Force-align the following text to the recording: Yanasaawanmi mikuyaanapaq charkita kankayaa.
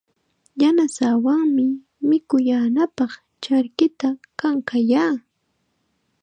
Yanasaawanmi 0.61 1.65
mikuyaanapaq 2.09 3.11
charkita 3.43 4.07
kankayaa. 4.39 5.15